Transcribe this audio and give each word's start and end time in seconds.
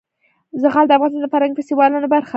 زغال 0.61 0.85
د 0.87 0.91
افغانستان 0.97 1.23
د 1.23 1.31
فرهنګي 1.33 1.57
فستیوالونو 1.59 2.07
برخه 2.13 2.27
ده. 2.29 2.29